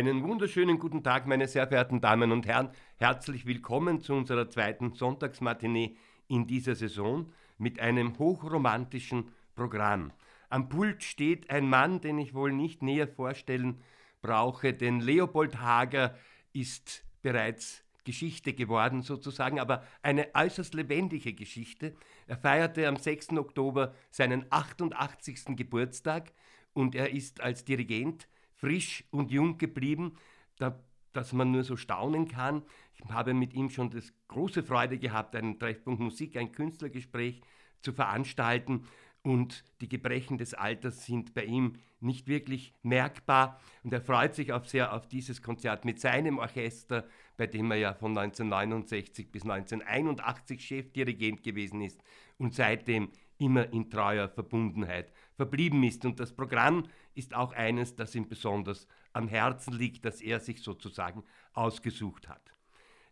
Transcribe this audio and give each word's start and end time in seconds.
Einen 0.00 0.22
wunderschönen 0.22 0.78
guten 0.78 1.04
Tag, 1.04 1.26
meine 1.26 1.46
sehr 1.46 1.68
verehrten 1.68 2.00
Damen 2.00 2.32
und 2.32 2.46
Herren. 2.46 2.70
Herzlich 2.96 3.44
willkommen 3.44 4.00
zu 4.00 4.14
unserer 4.14 4.48
zweiten 4.48 4.94
Sonntagsmatinee 4.94 5.94
in 6.26 6.46
dieser 6.46 6.74
Saison 6.74 7.30
mit 7.58 7.80
einem 7.80 8.18
hochromantischen 8.18 9.28
Programm. 9.54 10.10
Am 10.48 10.70
Pult 10.70 11.04
steht 11.04 11.50
ein 11.50 11.68
Mann, 11.68 12.00
den 12.00 12.18
ich 12.18 12.32
wohl 12.32 12.50
nicht 12.50 12.82
näher 12.82 13.08
vorstellen 13.08 13.82
brauche, 14.22 14.72
denn 14.72 15.00
Leopold 15.00 15.60
Hager 15.60 16.16
ist 16.54 17.04
bereits 17.20 17.84
Geschichte 18.04 18.54
geworden 18.54 19.02
sozusagen, 19.02 19.60
aber 19.60 19.84
eine 20.00 20.28
äußerst 20.32 20.72
lebendige 20.72 21.34
Geschichte. 21.34 21.94
Er 22.26 22.38
feierte 22.38 22.88
am 22.88 22.96
6. 22.96 23.32
Oktober 23.32 23.94
seinen 24.10 24.46
88. 24.48 25.56
Geburtstag 25.56 26.32
und 26.72 26.94
er 26.94 27.10
ist 27.10 27.42
als 27.42 27.66
Dirigent 27.66 28.28
frisch 28.60 29.04
und 29.10 29.30
jung 29.30 29.58
geblieben, 29.58 30.16
da, 30.56 30.78
dass 31.12 31.32
man 31.32 31.50
nur 31.50 31.64
so 31.64 31.76
staunen 31.76 32.28
kann. 32.28 32.62
Ich 32.94 33.04
habe 33.10 33.34
mit 33.34 33.54
ihm 33.54 33.70
schon 33.70 33.90
das 33.90 34.12
große 34.28 34.62
Freude 34.62 34.98
gehabt, 34.98 35.34
einen 35.34 35.58
Treffpunkt 35.58 36.00
Musik, 36.00 36.36
ein 36.36 36.52
Künstlergespräch 36.52 37.40
zu 37.80 37.92
veranstalten 37.92 38.84
und 39.22 39.64
die 39.80 39.88
Gebrechen 39.88 40.38
des 40.38 40.54
Alters 40.54 41.04
sind 41.04 41.34
bei 41.34 41.44
ihm 41.44 41.74
nicht 42.00 42.26
wirklich 42.26 42.72
merkbar 42.82 43.60
und 43.82 43.92
er 43.92 44.00
freut 44.00 44.34
sich 44.34 44.52
auch 44.52 44.64
sehr 44.64 44.94
auf 44.94 45.08
dieses 45.08 45.42
Konzert 45.42 45.84
mit 45.84 46.00
seinem 46.00 46.38
Orchester, 46.38 47.06
bei 47.36 47.46
dem 47.46 47.70
er 47.70 47.76
ja 47.76 47.94
von 47.94 48.16
1969 48.16 49.30
bis 49.30 49.42
1981 49.42 50.64
Chefdirigent 50.64 51.42
gewesen 51.42 51.82
ist 51.82 52.02
und 52.38 52.54
seitdem 52.54 53.10
immer 53.36 53.70
in 53.72 53.90
treuer 53.90 54.28
Verbundenheit 54.28 55.12
verblieben 55.40 55.82
ist. 55.84 56.04
Und 56.04 56.20
das 56.20 56.34
Programm 56.34 56.84
ist 57.14 57.34
auch 57.34 57.54
eines, 57.54 57.96
das 57.96 58.14
ihm 58.14 58.28
besonders 58.28 58.86
am 59.14 59.26
Herzen 59.26 59.72
liegt, 59.72 60.04
das 60.04 60.20
er 60.20 60.38
sich 60.38 60.62
sozusagen 60.62 61.24
ausgesucht 61.54 62.28
hat. 62.28 62.52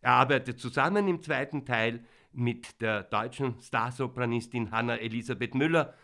Er 0.02 0.12
arbeitet 0.12 0.60
zusammen 0.60 1.08
im 1.08 1.22
zweiten 1.22 1.64
Teil 1.64 2.04
mit 2.32 2.82
der 2.82 3.04
deutschen 3.04 3.58
Starsopranistin 3.62 4.70
Hanna 4.70 4.98
Elisabeth 4.98 5.54
Müller, 5.54 5.94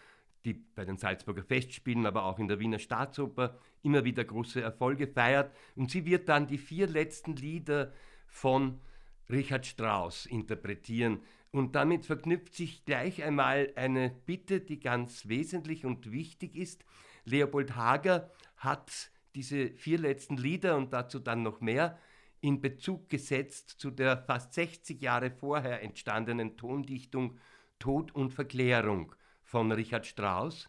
die 0.47 0.55
bei 0.55 0.87
den 0.87 0.97
Salzburger 0.97 1.43
Festspielen, 1.43 2.07
aber 2.07 2.25
auch 2.25 2.39
in 2.39 2.49
der 2.49 2.59
Wiener 2.59 2.79
Staatsoper 2.79 3.59
immer 3.83 4.05
wieder 4.05 4.25
große 4.25 4.63
Erfolge 4.63 5.07
feiert. 5.07 5.55
Und 5.77 5.91
sie 5.91 6.07
wird 6.07 6.31
dann 6.31 6.47
die 6.47 6.57
vier 6.57 6.87
letzten 6.87 7.37
Lieder 7.37 7.93
von 8.29 8.81
Richard 9.29 9.67
Strauss 9.67 10.25
interpretieren. 10.25 11.21
Und 11.55 11.77
damit 11.77 12.05
verknüpft 12.05 12.57
sich 12.57 12.85
gleich 12.85 13.23
einmal 13.23 13.71
eine 13.77 14.11
Bitte, 14.27 14.61
die 14.61 14.81
ganz 14.81 15.29
wesentlich 15.29 15.87
und 15.87 16.11
wichtig 16.11 16.57
ist. 16.57 16.85
Leopold 17.27 17.77
Hager 17.77 18.29
hat 18.57 19.13
diese 19.37 19.69
vier 19.71 19.99
letzten 19.99 20.37
Lieder 20.37 20.77
und 20.77 20.93
dazu 20.93 21.21
dann 21.21 21.45
noch 21.45 21.61
mehr 21.61 21.97
in 22.41 22.61
Bezug 22.61 23.09
gesetzt 23.09 23.77
zu 23.79 23.93
der 23.93 24.19
fast 24.19 24.53
60 24.55 25.01
Jahre 25.01 25.31
vorher 25.31 25.81
entstandenen 25.85 26.57
Tondichtung 26.57 27.39
Tod 27.79 28.13
und 28.17 28.33
Verklärung 28.33 29.15
von 29.45 29.71
Richard 29.71 30.07
Strauss. 30.07 30.69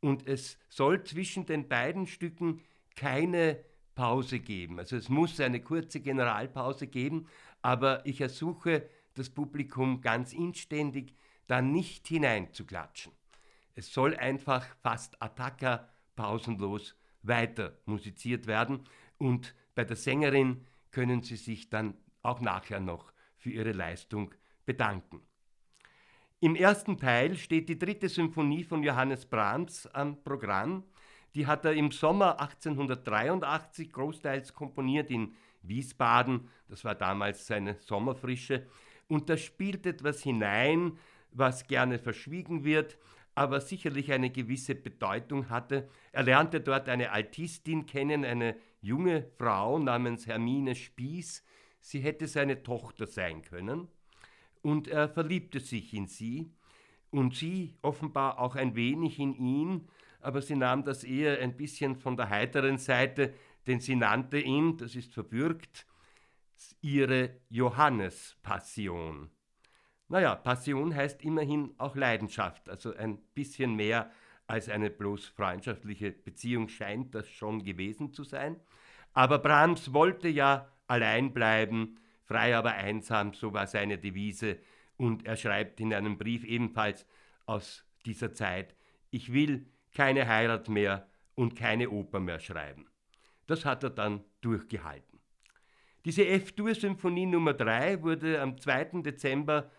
Und 0.00 0.26
es 0.26 0.58
soll 0.68 1.04
zwischen 1.04 1.46
den 1.46 1.68
beiden 1.68 2.08
Stücken 2.08 2.60
keine 2.96 3.60
Pause 3.94 4.40
geben. 4.40 4.80
Also 4.80 4.96
es 4.96 5.08
muss 5.08 5.38
eine 5.38 5.60
kurze 5.60 6.00
Generalpause 6.00 6.88
geben, 6.88 7.28
aber 7.62 8.04
ich 8.04 8.20
ersuche 8.20 8.88
das 9.14 9.30
Publikum 9.30 10.00
ganz 10.00 10.32
inständig, 10.32 11.14
da 11.46 11.62
nicht 11.62 12.06
hineinzuklatschen. 12.08 13.12
Es 13.74 13.92
soll 13.92 14.16
einfach 14.16 14.64
fast 14.82 15.20
attacca 15.22 15.88
pausenlos 16.16 16.94
weiter 17.22 17.76
musiziert 17.86 18.46
werden 18.46 18.84
und 19.18 19.54
bei 19.74 19.84
der 19.84 19.96
Sängerin 19.96 20.66
können 20.90 21.22
Sie 21.22 21.36
sich 21.36 21.70
dann 21.70 21.94
auch 22.22 22.40
nachher 22.40 22.80
noch 22.80 23.12
für 23.36 23.50
Ihre 23.50 23.72
Leistung 23.72 24.34
bedanken. 24.64 25.20
Im 26.40 26.56
ersten 26.56 26.98
Teil 26.98 27.36
steht 27.36 27.68
die 27.68 27.78
dritte 27.78 28.08
Symphonie 28.08 28.64
von 28.64 28.82
Johannes 28.82 29.26
Brahms 29.26 29.86
am 29.88 30.22
Programm. 30.22 30.84
Die 31.34 31.46
hat 31.46 31.64
er 31.64 31.72
im 31.72 31.90
Sommer 31.90 32.38
1883 32.40 33.90
großteils 33.90 34.52
komponiert 34.52 35.10
in 35.10 35.34
Wiesbaden. 35.62 36.48
Das 36.68 36.84
war 36.84 36.94
damals 36.94 37.46
seine 37.46 37.76
Sommerfrische. 37.80 38.66
Und 39.08 39.28
da 39.28 39.36
spielt 39.36 39.86
etwas 39.86 40.22
hinein, 40.22 40.98
was 41.30 41.66
gerne 41.66 41.98
verschwiegen 41.98 42.64
wird, 42.64 42.98
aber 43.34 43.60
sicherlich 43.60 44.12
eine 44.12 44.30
gewisse 44.30 44.74
Bedeutung 44.74 45.48
hatte. 45.50 45.88
Er 46.12 46.22
lernte 46.22 46.60
dort 46.60 46.88
eine 46.88 47.10
Altistin 47.10 47.86
kennen, 47.86 48.24
eine 48.24 48.56
junge 48.80 49.26
Frau 49.36 49.78
namens 49.78 50.26
Hermine 50.26 50.74
Spieß. 50.74 51.42
Sie 51.80 52.00
hätte 52.00 52.28
seine 52.28 52.62
Tochter 52.62 53.06
sein 53.06 53.42
können. 53.42 53.88
Und 54.62 54.88
er 54.88 55.08
verliebte 55.08 55.60
sich 55.60 55.92
in 55.92 56.06
sie 56.06 56.50
und 57.10 57.34
sie 57.34 57.74
offenbar 57.82 58.38
auch 58.38 58.56
ein 58.56 58.74
wenig 58.74 59.18
in 59.18 59.34
ihn, 59.34 59.88
aber 60.20 60.40
sie 60.40 60.56
nahm 60.56 60.84
das 60.84 61.04
eher 61.04 61.38
ein 61.40 61.56
bisschen 61.56 61.96
von 61.96 62.16
der 62.16 62.30
heiteren 62.30 62.78
Seite, 62.78 63.34
denn 63.66 63.80
sie 63.80 63.94
nannte 63.94 64.38
ihn, 64.38 64.76
das 64.78 64.96
ist 64.96 65.12
verbürgt, 65.12 65.86
ihre 66.80 67.40
Johannespassion. 67.48 69.30
Naja, 70.08 70.34
Passion 70.34 70.94
heißt 70.94 71.22
immerhin 71.24 71.74
auch 71.78 71.96
Leidenschaft, 71.96 72.68
also 72.68 72.94
ein 72.94 73.18
bisschen 73.34 73.74
mehr 73.74 74.10
als 74.46 74.68
eine 74.68 74.90
bloß 74.90 75.28
freundschaftliche 75.28 76.12
Beziehung 76.12 76.68
scheint 76.68 77.14
das 77.14 77.28
schon 77.28 77.64
gewesen 77.64 78.12
zu 78.12 78.24
sein. 78.24 78.60
Aber 79.14 79.38
Brahms 79.38 79.92
wollte 79.92 80.28
ja 80.28 80.70
allein 80.86 81.32
bleiben, 81.32 81.98
frei 82.24 82.56
aber 82.56 82.72
einsam, 82.72 83.32
so 83.32 83.52
war 83.52 83.66
seine 83.66 83.98
Devise. 83.98 84.58
Und 84.96 85.26
er 85.26 85.36
schreibt 85.36 85.80
in 85.80 85.94
einem 85.94 86.18
Brief 86.18 86.44
ebenfalls 86.44 87.06
aus 87.46 87.84
dieser 88.04 88.32
Zeit, 88.32 88.76
ich 89.10 89.32
will 89.32 89.66
keine 89.94 90.28
Heirat 90.28 90.68
mehr 90.68 91.08
und 91.34 91.56
keine 91.56 91.90
Oper 91.90 92.20
mehr 92.20 92.38
schreiben. 92.38 92.86
Das 93.46 93.64
hat 93.64 93.82
er 93.82 93.90
dann 93.90 94.24
durchgehalten. 94.40 95.13
Diese 96.04 96.26
F-Dur-Symphonie 96.26 97.24
Nummer 97.24 97.54
3 97.54 98.02
wurde 98.02 98.38
am 98.42 98.58
2. 98.58 99.00
Dezember 99.00 99.70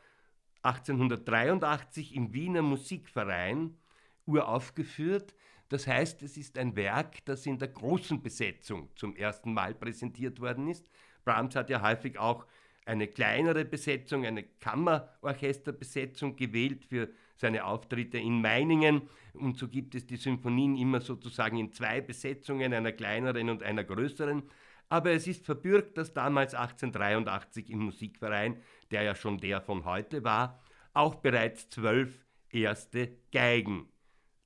1883 0.63 2.15
im 2.15 2.33
Wiener 2.33 2.63
Musikverein 2.63 3.77
uraufgeführt. 4.25 5.35
Das 5.69 5.85
heißt, 5.85 6.23
es 6.23 6.35
ist 6.35 6.57
ein 6.57 6.75
Werk, 6.75 7.23
das 7.25 7.45
in 7.45 7.59
der 7.59 7.67
großen 7.67 8.23
Besetzung 8.23 8.89
zum 8.95 9.15
ersten 9.15 9.53
Mal 9.53 9.75
präsentiert 9.75 10.39
worden 10.39 10.67
ist. 10.67 10.89
Brahms 11.25 11.55
hat 11.55 11.69
ja 11.69 11.83
häufig 11.83 12.17
auch 12.17 12.47
eine 12.85 13.07
kleinere 13.07 13.63
Besetzung, 13.63 14.25
eine 14.25 14.43
Kammerorchesterbesetzung 14.43 16.35
gewählt 16.35 16.85
für 16.85 17.09
seine 17.35 17.65
Auftritte 17.65 18.17
in 18.17 18.41
Meiningen. 18.41 19.03
Und 19.33 19.59
so 19.59 19.67
gibt 19.67 19.93
es 19.93 20.07
die 20.07 20.17
Symphonien 20.17 20.75
immer 20.75 21.01
sozusagen 21.01 21.59
in 21.59 21.71
zwei 21.71 22.01
Besetzungen, 22.01 22.73
einer 22.73 22.93
kleineren 22.93 23.51
und 23.51 23.61
einer 23.61 23.83
größeren. 23.83 24.41
Aber 24.89 25.11
es 25.11 25.27
ist 25.27 25.45
verbürgt, 25.45 25.97
dass 25.97 26.13
damals 26.13 26.53
1883 26.53 27.69
im 27.69 27.79
Musikverein, 27.79 28.61
der 28.91 29.03
ja 29.03 29.15
schon 29.15 29.39
der 29.39 29.61
von 29.61 29.85
heute 29.85 30.23
war, 30.23 30.61
auch 30.93 31.15
bereits 31.15 31.69
zwölf 31.69 32.25
erste 32.49 33.17
Geigen 33.31 33.89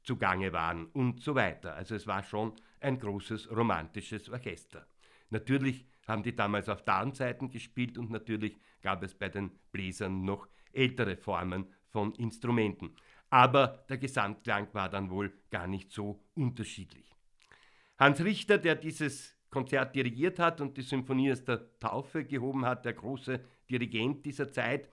zugange 0.04 0.54
waren 0.54 0.88
und 0.88 1.22
so 1.22 1.36
weiter. 1.36 1.76
Also 1.76 1.96
es 1.96 2.08
war 2.08 2.24
schon 2.24 2.54
ein 2.80 3.00
großes 3.00 3.52
romantisches 3.52 4.30
Orchester. 4.30 4.88
Natürlich 5.30 5.86
haben 6.08 6.24
die 6.24 6.36
damals 6.36 6.70
auf 6.70 6.84
Darmseiten 6.84 7.50
gespielt 7.50 7.98
und 7.98 8.10
natürlich 8.10 8.58
gab 8.82 9.04
es 9.04 9.14
bei 9.14 9.30
den 9.30 9.52
Bläsern 9.72 10.26
noch 10.26 10.48
ältere 10.74 11.18
Formen 11.18 11.68
von 11.90 12.14
Instrumenten. 12.16 12.96
Aber 13.30 13.86
der 13.90 13.98
Gesamtklang 13.98 14.74
war 14.74 14.90
dann 14.90 15.12
wohl 15.12 15.32
gar 15.52 15.68
nicht 15.68 15.92
so 15.92 16.24
unterschiedlich. 16.34 17.14
Hans 18.00 18.24
Richter, 18.24 18.58
der 18.58 18.76
dieses 18.76 19.36
Konzert 19.50 19.96
dirigiert 19.96 20.40
hat 20.40 20.62
und 20.62 20.78
die 20.78 20.82
Symphonie 20.82 21.32
aus 21.32 21.44
der 21.44 21.80
Taufe 21.80 22.24
gehoben 22.26 22.66
hat, 22.66 22.86
der 22.86 22.94
große 22.94 23.40
Dirigent 23.70 24.26
dieser 24.26 24.52
Zeit, 24.52 24.90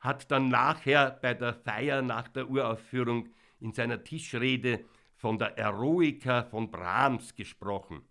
hat 0.00 0.30
dann 0.30 0.48
nachher 0.48 1.18
bei 1.22 1.34
der 1.34 1.54
Feier 1.54 2.02
nach 2.02 2.28
der 2.28 2.48
Uraufführung 2.48 3.28
in 3.60 3.72
seiner 3.72 4.02
Tischrede 4.04 4.84
von 5.16 5.38
der 5.38 5.58
Eroika 5.58 6.44
von 6.44 6.70
Brahms 6.70 7.34
gesprochen. 7.34 8.02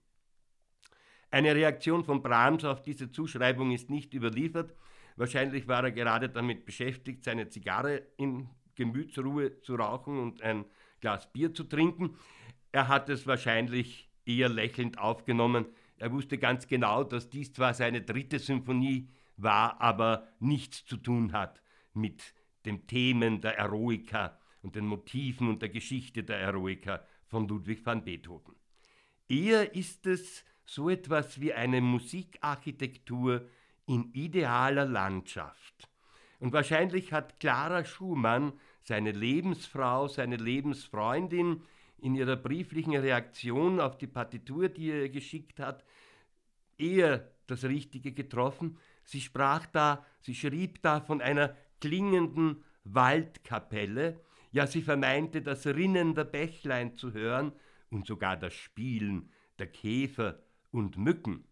Eine 1.31 1.55
Reaktion 1.55 2.03
von 2.03 2.21
Brahms 2.21 2.63
auf 2.63 2.81
diese 2.81 3.11
Zuschreibung 3.11 3.71
ist 3.71 3.89
nicht 3.89 4.13
überliefert. 4.13 4.73
Wahrscheinlich 5.15 5.67
war 5.67 5.83
er 5.83 5.91
gerade 5.91 6.29
damit 6.29 6.65
beschäftigt, 6.65 7.23
seine 7.23 7.49
Zigarre 7.49 8.03
in 8.17 8.49
Gemütsruhe 8.75 9.59
zu 9.61 9.75
rauchen 9.75 10.19
und 10.19 10.41
ein 10.41 10.65
Glas 11.01 11.31
Bier 11.31 11.53
zu 11.53 11.63
trinken. 11.63 12.17
Er 12.71 12.87
hat 12.87 13.09
es 13.09 13.25
wahrscheinlich 13.25 14.09
eher 14.25 14.49
lächelnd 14.49 14.99
aufgenommen. 14.99 15.65
Er 15.97 16.11
wusste 16.11 16.37
ganz 16.37 16.67
genau, 16.67 17.03
dass 17.03 17.29
dies 17.29 17.53
zwar 17.53 17.73
seine 17.73 18.01
dritte 18.01 18.39
Symphonie 18.39 19.09
war, 19.35 19.81
aber 19.81 20.27
nichts 20.39 20.85
zu 20.85 20.97
tun 20.97 21.33
hat 21.33 21.61
mit 21.93 22.33
den 22.65 22.87
Themen 22.87 23.41
der 23.41 23.57
Eroika 23.57 24.37
und 24.61 24.75
den 24.75 24.85
Motiven 24.85 25.49
und 25.49 25.61
der 25.61 25.69
Geschichte 25.69 26.23
der 26.23 26.39
Eroika 26.39 27.01
von 27.27 27.47
Ludwig 27.47 27.85
van 27.85 28.03
Beethoven. 28.03 28.55
Eher 29.27 29.75
ist 29.75 30.05
es 30.05 30.45
so 30.65 30.89
etwas 30.89 31.39
wie 31.39 31.53
eine 31.53 31.81
Musikarchitektur 31.81 33.47
in 33.85 34.11
idealer 34.13 34.85
Landschaft. 34.85 35.89
Und 36.39 36.53
wahrscheinlich 36.53 37.13
hat 37.13 37.39
Clara 37.39 37.83
Schumann, 37.83 38.53
seine 38.83 39.11
Lebensfrau, 39.11 40.07
seine 40.07 40.35
Lebensfreundin, 40.35 41.63
in 41.99 42.15
ihrer 42.15 42.35
brieflichen 42.35 42.95
Reaktion 42.95 43.79
auf 43.79 43.97
die 43.97 44.07
Partitur, 44.07 44.69
die 44.69 44.91
er 44.91 45.09
geschickt 45.09 45.59
hat, 45.59 45.83
eher 46.77 47.31
das 47.47 47.63
Richtige 47.63 48.11
getroffen. 48.11 48.77
Sie 49.03 49.21
sprach 49.21 49.65
da, 49.67 50.05
sie 50.21 50.35
schrieb 50.35 50.81
da 50.81 51.01
von 51.01 51.21
einer 51.21 51.55
klingenden 51.79 52.63
Waldkapelle, 52.83 54.19
ja 54.51 54.67
sie 54.67 54.81
vermeinte 54.81 55.41
das 55.41 55.65
Rinnen 55.65 56.15
der 56.15 56.23
Bächlein 56.23 56.95
zu 56.95 57.13
hören 57.13 57.51
und 57.89 58.07
sogar 58.07 58.37
das 58.37 58.53
Spielen 58.53 59.29
der 59.59 59.67
Käfer 59.67 60.39
und 60.71 60.97
Mücken. 60.97 61.45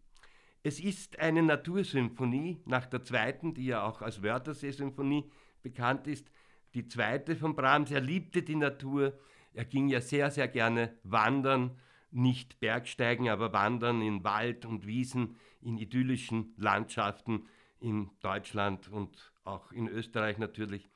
Es 0.64 0.80
ist 0.80 1.20
eine 1.20 1.44
Natursymphonie, 1.44 2.62
nach 2.66 2.88
der 2.88 3.04
zweiten, 3.04 3.54
die 3.54 3.66
ja 3.66 3.84
auch 3.84 4.02
als 4.02 4.24
Wörthersee-Symphonie 4.24 5.30
bekannt 5.62 6.08
ist, 6.08 6.32
die 6.74 6.88
zweite 6.88 7.36
von 7.36 7.56
Brahms. 7.56 7.92
Er 7.92 8.02
liebte 8.02 8.42
die 8.42 8.56
Natur, 8.56 9.14
er 9.56 9.66
ging 9.66 9.88
ja 9.88 10.02
sehr, 10.02 10.32
sehr 10.32 10.48
gerne 10.48 10.98
wandern, 11.04 11.80
nicht 12.12 12.60
Bergsteigen, 12.60 13.30
aber 13.30 13.52
wandern 13.54 14.02
in 14.02 14.24
Wald 14.24 14.66
und 14.66 14.86
Wiesen, 14.86 15.36
in 15.62 15.78
idyllischen 15.78 16.54
Landschaften 16.58 17.48
in 17.80 18.10
Deutschland 18.22 18.88
und 18.88 19.32
auch 19.44 19.72
in 19.72 19.88
Österreich 19.88 20.38
natürlich. 20.38 20.90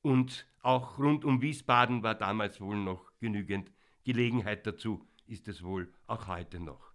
Und 0.00 0.46
auch 0.62 0.98
rund 0.98 1.24
um 1.24 1.42
Wiesbaden 1.42 2.02
war 2.02 2.14
damals 2.14 2.60
wohl 2.60 2.76
noch 2.76 3.12
genügend 3.20 3.70
Gelegenheit 4.04 4.66
dazu, 4.66 5.06
ist 5.26 5.48
es 5.48 5.62
wohl 5.62 5.92
auch 6.06 6.26
heute 6.26 6.58
noch. 6.58 6.92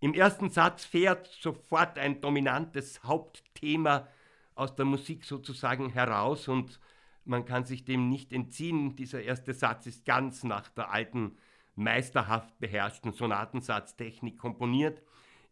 Im 0.00 0.14
ersten 0.14 0.48
Satz 0.48 0.84
fährt 0.84 1.26
sofort 1.26 1.98
ein 1.98 2.20
dominantes 2.22 3.04
Hauptthema 3.04 4.08
aus 4.54 4.74
der 4.74 4.86
Musik 4.86 5.24
sozusagen 5.24 5.90
heraus 5.90 6.48
und 6.48 6.80
man 7.24 7.44
kann 7.44 7.64
sich 7.64 7.84
dem 7.84 8.08
nicht 8.08 8.32
entziehen. 8.32 8.96
Dieser 8.96 9.22
erste 9.22 9.54
Satz 9.54 9.86
ist 9.86 10.04
ganz 10.04 10.44
nach 10.44 10.68
der 10.68 10.90
alten, 10.90 11.36
meisterhaft 11.74 12.58
beherrschten 12.58 13.12
Sonatensatztechnik 13.12 14.38
komponiert. 14.38 15.02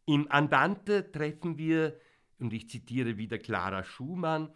Im 0.06 0.31
Andante 0.31 1.11
treffen 1.11 1.59
wir, 1.59 1.99
und 2.38 2.53
ich 2.53 2.69
zitiere 2.69 3.17
wieder 3.17 3.38
Clara 3.38 3.82
Schumann, 3.82 4.50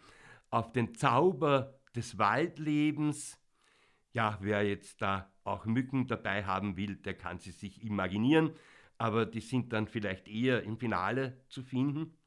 auf 0.49 0.71
den 0.71 0.95
Zauber 0.95 1.79
des 1.95 2.17
Waldlebens. 2.17 3.39
Ja, 4.13 4.37
wer 4.41 4.63
jetzt 4.63 5.01
da 5.01 5.31
auch 5.43 5.65
Mücken 5.65 6.07
dabei 6.07 6.45
haben 6.45 6.77
will, 6.77 6.95
der 6.95 7.15
kann 7.15 7.39
sie 7.39 7.51
sich 7.51 7.83
imaginieren 7.83 8.53
aber 9.03 9.25
die 9.25 9.41
sind 9.41 9.73
dann 9.73 9.87
vielleicht 9.87 10.29
eher 10.29 10.63
im 10.63 10.77
Finale 10.77 11.41
zu 11.49 11.61
finden. 11.61 12.17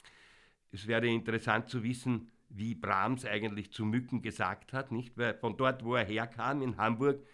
Es 0.72 0.86
wäre 0.86 1.06
interessant 1.06 1.70
zu 1.70 1.82
wissen, 1.82 2.30
wie 2.48 2.74
Brahms 2.74 3.24
eigentlich 3.24 3.72
zu 3.72 3.84
Mücken 3.84 4.22
gesagt 4.22 4.72
hat, 4.72 4.92
nicht? 4.92 5.16
Weil 5.16 5.34
von 5.34 5.56
dort, 5.56 5.84
wo 5.84 5.94
er 5.94 6.04
herkam, 6.04 6.62
in 6.62 6.76
Hamburg, 6.76 7.24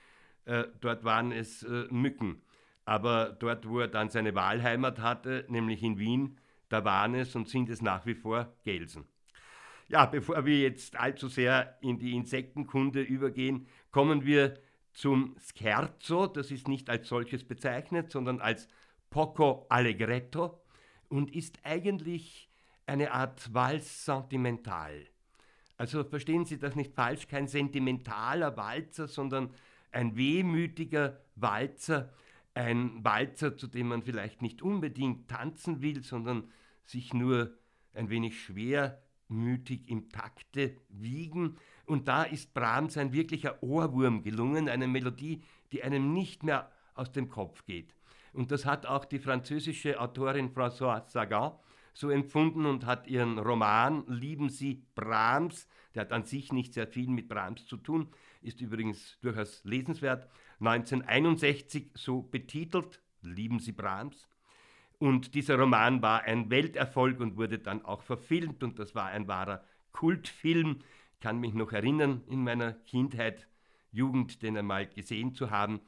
äh, 0.45 0.65
dort 0.81 1.05
waren 1.05 1.33
es 1.33 1.63
äh, 1.63 1.87
Mücken. 1.91 2.43
Aber 2.85 3.31
dort, 3.39 3.69
wo 3.69 3.81
er 3.81 3.89
dann 3.89 4.11
seine 4.11 4.35
Wahlheimat 4.35 4.99
hatte, 4.99 5.45
nämlich 5.49 5.83
in 5.83 5.99
Wien, 5.99 6.39
da 6.69 6.85
waren 6.85 7.15
es 7.15 7.37
und 7.37 7.49
sind 7.49 7.69
es 7.69 7.83
nach 7.83 8.07
wie 8.07 8.15
vor 8.15 8.53
Gelsen. 8.65 9.05
Ja, 9.89 10.07
bevor 10.07 10.45
wir 10.47 10.59
jetzt 10.59 10.97
allzu 10.97 11.29
sehr 11.29 11.77
in 11.83 11.99
die 11.99 12.17
Insektenkunde 12.17 13.03
übergehen, 13.03 13.67
kommen 13.91 14.25
wir 14.25 14.55
zum 14.93 15.37
Scherzo. 15.39 16.27
Das 16.27 16.51
ist 16.51 16.69
nicht 16.69 16.89
als 16.89 17.09
solches 17.09 17.45
bezeichnet, 17.45 18.11
sondern 18.11 18.41
als 18.41 18.69
poco 19.11 19.67
allegretto 19.69 20.63
und 21.09 21.35
ist 21.35 21.59
eigentlich 21.63 22.49
eine 22.87 23.13
Art 23.13 23.53
Vals 23.53 24.05
sentimental. 24.05 25.07
Also 25.77 26.05
verstehen 26.05 26.45
Sie 26.45 26.59
das 26.59 26.77
nicht 26.77 26.95
falsch, 26.95 27.27
kein 27.29 27.49
sentimentaler 27.49 28.57
Walzer, 28.57 29.09
sondern 29.09 29.51
ein 29.91 30.17
wehmütiger 30.17 31.21
Walzer, 31.35 32.13
ein 32.55 33.05
Walzer, 33.05 33.57
zu 33.57 33.67
dem 33.67 33.89
man 33.89 34.03
vielleicht 34.03 34.43
nicht 34.43 34.63
unbedingt 34.63 35.29
tanzen 35.29 35.83
will, 35.83 36.03
sondern 36.03 36.51
sich 36.85 37.15
nur 37.15 37.53
ein 37.95 38.11
wenig 38.11 38.41
schwermütig 38.41 39.89
im 39.89 40.11
Takte 40.11 40.77
wiegen. 40.89 41.57
Und 41.87 42.09
da 42.09 42.23
ist 42.23 42.55
Brahms 42.55 42.97
ein 42.97 43.13
wirklicher 43.13 43.63
Ohrwurm 43.63 44.23
gelungen, 44.23 44.69
eine 44.69 44.87
Melodie, 44.87 45.43
die 45.73 45.83
einem 45.83 46.13
nicht 46.13 46.43
mehr 46.43 46.71
aus 46.95 47.13
dem 47.13 47.29
Kopf 47.29 47.65
geht. 47.65 47.95
Und 48.33 48.51
das 48.51 48.65
hat 48.65 48.87
auch 48.87 49.05
die 49.05 49.19
französische 49.19 50.01
Autorin 50.01 50.55
Françoise 50.55 51.11
Sagan 51.11 51.53
so 51.93 52.11
empfunden 52.11 52.67
und 52.67 52.87
hat 52.87 53.07
ihren 53.07 53.39
Roman 53.39 54.05
Lieben 54.07 54.49
Sie 54.49 54.85
Brahms, 54.95 55.69
der 55.95 56.03
hat 56.03 56.13
an 56.13 56.25
sich 56.25 56.53
nicht 56.53 56.75
sehr 56.75 56.87
viel 56.87 57.09
mit 57.09 57.29
Brahms 57.29 57.67
zu 57.67 57.77
tun, 57.77 58.09
ist 58.41 58.61
übrigens 58.61 59.19
durchaus 59.21 59.63
lesenswert, 59.65 60.29
1961 60.61 61.91
so 61.95 62.23
betitelt, 62.23 63.01
Lieben 63.23 63.61
Sie 63.61 63.73
Brahms. 63.73 64.29
Und 64.99 65.35
dieser 65.35 65.59
Roman 65.59 66.01
war 66.03 66.23
ein 66.23 66.51
Welterfolg 66.51 67.21
und 67.21 67.37
wurde 67.37 67.59
dann 67.59 67.85
auch 67.85 68.03
verfilmt 68.03 68.63
und 68.63 68.79
das 68.79 68.95
war 68.95 69.07
ein 69.07 69.27
wahrer 69.27 69.65
Kultfilm. 69.93 70.79
Ich 71.15 71.21
kann 71.21 71.39
mich 71.39 71.55
noch 71.55 71.73
erinnern, 71.73 72.23
in 72.29 72.45
meiner 72.45 72.73
Kindheit, 72.73 73.49
Jugend, 73.91 74.43
den 74.43 74.57
einmal 74.57 74.87
gesehen 74.87 75.35
zu 75.35 75.51
haben. 75.51 75.81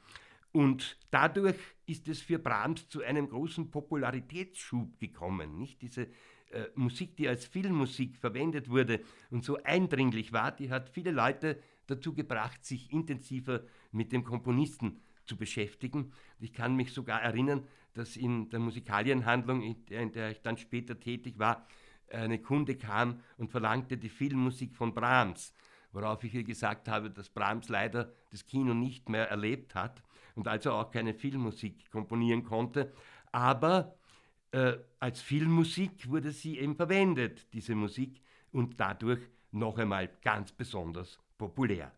Und 0.51 0.97
dadurch 1.11 1.55
ist 1.85 2.07
es 2.07 2.21
für 2.21 2.39
Brahms 2.39 2.89
zu 2.89 3.01
einem 3.01 3.29
großen 3.29 3.71
Popularitätsschub 3.71 4.99
gekommen. 4.99 5.57
Nicht? 5.57 5.81
Diese 5.81 6.03
äh, 6.51 6.65
Musik, 6.75 7.15
die 7.17 7.27
als 7.27 7.45
Filmmusik 7.45 8.17
verwendet 8.17 8.69
wurde 8.69 9.01
und 9.29 9.43
so 9.43 9.57
eindringlich 9.63 10.33
war, 10.33 10.51
die 10.51 10.69
hat 10.69 10.89
viele 10.89 11.11
Leute 11.11 11.61
dazu 11.87 12.13
gebracht, 12.13 12.65
sich 12.65 12.91
intensiver 12.91 13.63
mit 13.91 14.11
dem 14.11 14.23
Komponisten 14.23 15.01
zu 15.25 15.37
beschäftigen. 15.37 16.11
Ich 16.39 16.53
kann 16.53 16.75
mich 16.75 16.93
sogar 16.93 17.21
erinnern, 17.21 17.67
dass 17.93 18.17
in 18.17 18.49
der 18.49 18.59
Musikalienhandlung, 18.59 19.61
in 19.61 19.85
der, 19.85 20.01
in 20.01 20.11
der 20.11 20.31
ich 20.31 20.41
dann 20.41 20.57
später 20.57 20.99
tätig 20.99 21.39
war, 21.39 21.67
eine 22.09 22.39
Kunde 22.39 22.75
kam 22.75 23.21
und 23.37 23.49
verlangte 23.49 23.97
die 23.97 24.09
Filmmusik 24.09 24.75
von 24.75 24.93
Brahms, 24.93 25.53
worauf 25.95 26.23
ich 26.25 26.35
ihr 26.35 26.43
gesagt 26.43 26.89
habe, 26.89 27.09
dass 27.09 27.29
Brahms 27.29 27.69
leider 27.69 28.11
das 28.31 28.45
Kino 28.45 28.73
nicht 28.73 29.07
mehr 29.09 29.29
erlebt 29.29 29.73
hat 29.73 30.03
und 30.35 30.47
also 30.47 30.73
auch 30.73 30.91
keine 30.91 31.13
Filmmusik 31.13 31.89
komponieren 31.89 32.43
konnte. 32.43 32.93
Aber 33.31 33.95
äh, 34.51 34.73
als 34.99 35.21
Filmmusik 35.21 36.09
wurde 36.09 36.31
sie 36.31 36.59
eben 36.59 36.75
verwendet, 36.75 37.47
diese 37.53 37.75
Musik, 37.75 38.21
und 38.51 38.79
dadurch 38.79 39.19
noch 39.51 39.77
einmal 39.77 40.09
ganz 40.21 40.51
besonders 40.51 41.19
populär. 41.37 41.91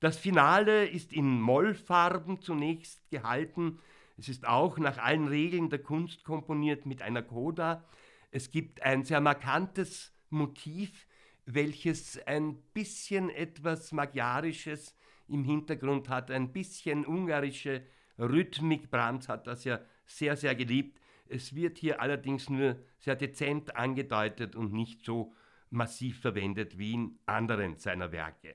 Das 0.00 0.16
Finale 0.16 0.86
ist 0.86 1.12
in 1.12 1.40
Mollfarben 1.40 2.40
zunächst 2.40 3.08
gehalten. 3.10 3.78
Es 4.16 4.28
ist 4.28 4.46
auch 4.46 4.78
nach 4.78 4.98
allen 4.98 5.28
Regeln 5.28 5.70
der 5.70 5.80
Kunst 5.80 6.24
komponiert 6.24 6.86
mit 6.86 7.02
einer 7.02 7.22
Coda. 7.22 7.84
Es 8.32 8.50
gibt 8.50 8.82
ein 8.82 9.04
sehr 9.04 9.20
markantes 9.20 10.12
Motiv, 10.30 11.06
welches 11.46 12.18
ein 12.26 12.56
bisschen 12.72 13.30
etwas 13.30 13.92
Magyarisches 13.92 14.96
im 15.28 15.44
Hintergrund 15.44 16.08
hat, 16.08 16.30
ein 16.30 16.52
bisschen 16.52 17.06
ungarische 17.06 17.82
Rhythmik. 18.18 18.90
Brahms 18.90 19.28
hat 19.28 19.46
das 19.46 19.64
ja 19.64 19.80
sehr, 20.06 20.36
sehr 20.36 20.54
geliebt. 20.54 21.00
Es 21.28 21.54
wird 21.54 21.78
hier 21.78 22.00
allerdings 22.00 22.50
nur 22.50 22.78
sehr 22.98 23.16
dezent 23.16 23.76
angedeutet 23.76 24.54
und 24.54 24.72
nicht 24.72 25.04
so 25.04 25.32
massiv 25.70 26.20
verwendet 26.20 26.78
wie 26.78 26.92
in 26.92 27.18
anderen 27.26 27.78
seiner 27.78 28.12
Werke. 28.12 28.54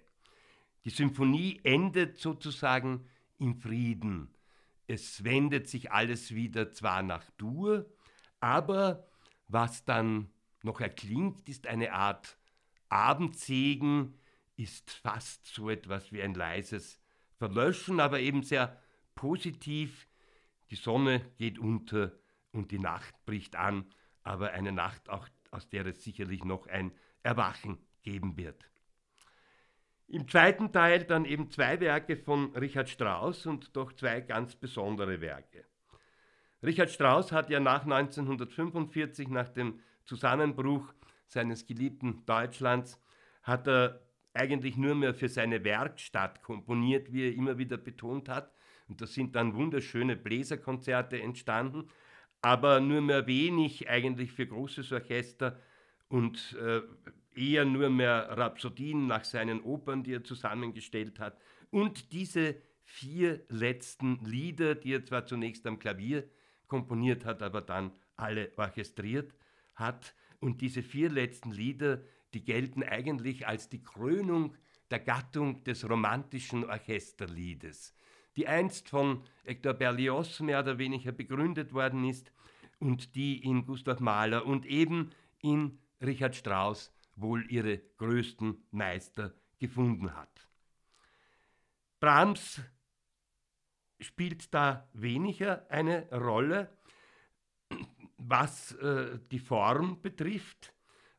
Die 0.85 0.91
Symphonie 0.91 1.59
endet 1.63 2.17
sozusagen 2.17 3.09
im 3.39 3.55
Frieden. 3.55 4.29
Es 4.85 5.23
wendet 5.23 5.67
sich 5.67 5.91
alles 5.91 6.33
wieder 6.33 6.71
zwar 6.71 7.03
nach 7.03 7.29
Dur, 7.31 7.89
aber 8.39 9.07
was 9.47 9.83
dann 9.83 10.29
noch 10.63 10.79
erklingt, 10.79 11.49
ist 11.49 11.67
eine 11.67 11.93
Art 11.93 12.36
Abendsegen, 12.89 14.17
ist 14.55 14.91
fast 14.91 15.45
so 15.45 15.69
etwas 15.69 16.11
wie 16.11 16.21
ein 16.21 16.33
leises 16.33 16.99
Verlöschen, 17.37 17.99
aber 17.99 18.19
eben 18.19 18.43
sehr 18.43 18.81
positiv. 19.15 20.07
Die 20.71 20.75
Sonne 20.75 21.21
geht 21.37 21.59
unter 21.59 22.11
und 22.51 22.71
die 22.71 22.79
Nacht 22.79 23.13
bricht 23.25 23.55
an, 23.55 23.85
aber 24.23 24.51
eine 24.51 24.71
Nacht, 24.71 25.09
auch, 25.09 25.27
aus 25.51 25.69
der 25.69 25.85
es 25.85 26.03
sicherlich 26.03 26.43
noch 26.43 26.67
ein 26.67 26.91
Erwachen 27.23 27.77
geben 28.01 28.35
wird. 28.35 28.69
Im 30.07 30.27
zweiten 30.27 30.71
Teil 30.71 31.03
dann 31.03 31.25
eben 31.25 31.51
zwei 31.51 31.79
Werke 31.79 32.17
von 32.17 32.55
Richard 32.55 32.89
Strauss 32.89 33.45
und 33.45 33.75
doch 33.75 33.93
zwei 33.93 34.21
ganz 34.21 34.55
besondere 34.55 35.21
Werke. 35.21 35.65
Richard 36.63 36.89
Strauss 36.89 37.31
hat 37.31 37.49
ja 37.49 37.59
nach 37.59 37.83
1945, 37.83 39.27
nach 39.27 39.49
dem 39.49 39.81
Zusammenbruch 40.05 40.93
seines 41.27 41.65
geliebten 41.65 42.25
Deutschlands, 42.25 42.99
hat 43.43 43.67
er 43.67 44.01
eigentlich 44.33 44.77
nur 44.77 44.95
mehr 44.95 45.13
für 45.13 45.29
seine 45.29 45.63
Werkstatt 45.63 46.43
komponiert, 46.43 47.11
wie 47.11 47.27
er 47.27 47.33
immer 47.33 47.57
wieder 47.57 47.77
betont 47.77 48.29
hat. 48.29 48.53
Und 48.87 49.01
da 49.01 49.07
sind 49.07 49.35
dann 49.35 49.55
wunderschöne 49.55 50.15
Bläserkonzerte 50.15 51.21
entstanden. 51.21 51.89
aber 52.41 52.79
nur 52.79 53.01
mehr 53.01 53.27
wenig 53.27 53.89
eigentlich 53.89 54.31
für 54.31 54.47
großes 54.47 54.91
Orchester 54.91 55.59
und 56.07 56.55
äh, 56.61 56.81
eher 57.35 57.65
nur 57.65 57.89
mehr 57.89 58.29
Rhapsodien 58.37 59.07
nach 59.07 59.25
seinen 59.25 59.61
Opern, 59.61 60.03
die 60.03 60.13
er 60.13 60.23
zusammengestellt 60.23 61.19
hat. 61.19 61.37
Und 61.71 62.11
diese 62.13 62.55
vier 62.83 63.41
letzten 63.49 64.23
Lieder, 64.23 64.75
die 64.75 64.93
er 64.93 65.03
zwar 65.03 65.25
zunächst 65.25 65.65
am 65.67 65.79
Klavier 65.79 66.29
komponiert 66.67 67.25
hat, 67.25 67.41
aber 67.41 67.61
dann 67.61 67.91
alle 68.15 68.51
orchestriert 68.57 69.33
hat. 69.75 70.15
Und 70.39 70.61
diese 70.61 70.83
vier 70.83 71.09
letzten 71.09 71.51
Lieder, 71.51 72.03
die 72.33 72.43
gelten 72.43 72.83
eigentlich 72.83 73.47
als 73.47 73.69
die 73.69 73.83
Krönung 73.83 74.55
der 74.91 74.99
Gattung 74.99 75.63
des 75.63 75.89
romantischen 75.89 76.65
Orchesterliedes, 76.65 77.93
die 78.35 78.47
einst 78.47 78.89
von 78.89 79.23
Hector 79.43 79.73
Berlioz 79.73 80.39
mehr 80.39 80.59
oder 80.59 80.77
weniger 80.77 81.11
begründet 81.11 81.73
worden 81.73 82.03
ist 82.03 82.31
und 82.79 83.15
die 83.15 83.43
in 83.43 83.65
Gustav 83.65 83.99
Mahler 83.99 84.45
und 84.45 84.65
eben 84.65 85.09
in 85.41 85.79
Richard 86.01 86.35
Strauss 86.35 86.93
wohl 87.15 87.51
ihre 87.51 87.79
größten 87.97 88.63
Meister 88.71 89.33
gefunden 89.59 90.15
hat. 90.15 90.47
Brahms 91.99 92.61
spielt 93.99 94.53
da 94.53 94.87
weniger 94.93 95.69
eine 95.71 96.07
Rolle, 96.11 96.76
was 98.17 98.73
äh, 98.73 99.19
die 99.31 99.39
Form 99.39 100.01
betrifft. 100.01 100.73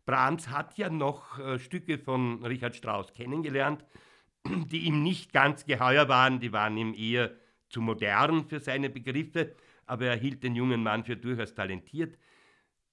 Brahms 0.05 0.49
hat 0.49 0.77
ja 0.79 0.91
noch 0.91 1.39
äh, 1.39 1.59
Stücke 1.59 1.99
von 1.99 2.45
Richard 2.45 2.75
Strauss 2.75 3.13
kennengelernt, 3.13 3.85
die 4.45 4.87
ihm 4.87 5.03
nicht 5.03 5.33
ganz 5.33 5.65
geheuer 5.65 6.09
waren, 6.09 6.41
die 6.41 6.53
waren 6.53 6.77
ihm 6.77 6.95
eher 6.95 7.33
zu 7.69 7.81
modern 7.81 8.49
für 8.49 8.61
seine 8.61 8.91
Begriffe, 8.91 9.55
aber 9.87 10.07
er 10.07 10.17
hielt 10.17 10.43
den 10.43 10.55
jungen 10.55 10.83
Mann 10.83 11.05
für 11.05 11.17
durchaus 11.17 11.55
talentiert. 11.55 12.19